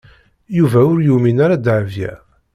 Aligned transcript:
Yuba 0.57 0.79
ur 0.91 0.99
yumin 1.07 1.37
ara 1.45 1.63
Dahbiya. 1.65 2.13